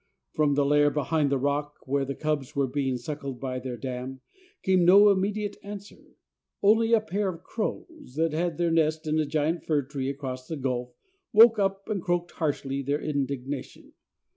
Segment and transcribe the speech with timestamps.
[0.33, 4.21] From the lair behind the rock, where the cubs were being suckled by their dam,
[4.63, 6.15] came no immediate answer.
[6.63, 10.47] Only a pair of crows, that had their nest in a giant fir tree across
[10.47, 10.89] the gulf,
[11.31, 13.93] woke up and croaked harshly their indignation.